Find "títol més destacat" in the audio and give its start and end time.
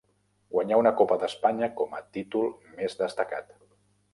2.17-3.53